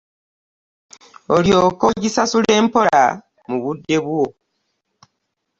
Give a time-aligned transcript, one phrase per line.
[1.35, 3.03] Olyoke ogisasule mpola
[3.47, 4.23] mu budde bwo.